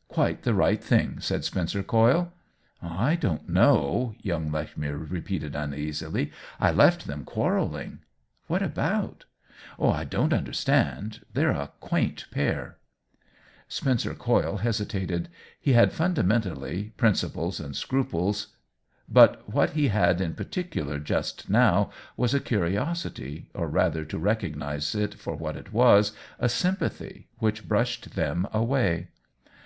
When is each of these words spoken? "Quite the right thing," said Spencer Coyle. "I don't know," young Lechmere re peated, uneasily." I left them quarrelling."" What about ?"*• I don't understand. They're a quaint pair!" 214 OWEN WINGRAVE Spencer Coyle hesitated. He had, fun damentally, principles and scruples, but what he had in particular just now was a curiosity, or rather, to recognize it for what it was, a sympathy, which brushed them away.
"Quite 0.08 0.44
the 0.44 0.54
right 0.54 0.82
thing," 0.82 1.20
said 1.20 1.44
Spencer 1.44 1.82
Coyle. 1.82 2.32
"I 2.80 3.16
don't 3.16 3.50
know," 3.50 4.14
young 4.22 4.50
Lechmere 4.50 4.96
re 4.96 5.20
peated, 5.20 5.54
uneasily." 5.54 6.32
I 6.66 6.72
left 6.72 7.06
them 7.06 7.22
quarrelling."" 7.26 7.98
What 8.46 8.62
about 8.62 9.26
?"*• 9.78 9.94
I 9.94 10.04
don't 10.04 10.32
understand. 10.32 11.20
They're 11.34 11.50
a 11.50 11.70
quaint 11.80 12.24
pair!" 12.30 12.78
214 13.68 13.68
OWEN 13.68 13.68
WINGRAVE 13.68 13.74
Spencer 13.74 14.14
Coyle 14.14 14.56
hesitated. 14.62 15.28
He 15.60 15.74
had, 15.74 15.92
fun 15.92 16.14
damentally, 16.14 16.96
principles 16.96 17.60
and 17.60 17.76
scruples, 17.76 18.56
but 19.06 19.46
what 19.52 19.72
he 19.72 19.88
had 19.88 20.18
in 20.22 20.34
particular 20.34 20.98
just 20.98 21.50
now 21.50 21.90
was 22.16 22.32
a 22.32 22.40
curiosity, 22.40 23.50
or 23.52 23.68
rather, 23.68 24.06
to 24.06 24.18
recognize 24.18 24.94
it 24.94 25.12
for 25.12 25.36
what 25.36 25.56
it 25.58 25.74
was, 25.74 26.12
a 26.38 26.48
sympathy, 26.48 27.28
which 27.36 27.68
brushed 27.68 28.14
them 28.14 28.48
away. 28.50 29.08